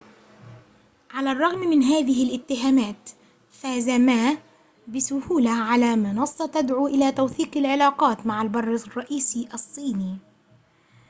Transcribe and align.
على 1.11 1.31
الرغم 1.31 1.59
من 1.59 1.83
هذه 1.83 2.23
الاتهامات 2.23 3.09
فاز 3.51 3.89
ما 3.89 4.37
بسهولة 4.87 5.51
على 5.51 5.95
منصة 5.95 6.45
تدعو 6.45 6.87
إلى 6.87 7.11
توثيق 7.11 7.57
العلاقات 7.57 8.25
مع 8.25 8.41
البر 8.41 8.73
الرئيسي 8.75 9.49
الصيني 9.53 10.17